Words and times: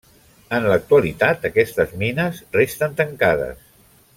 En 0.59 0.63
l'actualitat 0.71 1.45
aquestes 1.49 1.93
mines 2.05 2.41
resten 2.59 2.97
tancades. 3.03 3.65